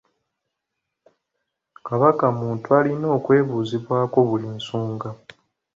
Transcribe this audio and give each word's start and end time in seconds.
Kabaka 1.87 2.25
muntu 2.39 2.67
alina 2.79 3.07
okwebuuzibwako 3.17 4.17
buli 4.27 4.47
nsonga. 4.57 5.09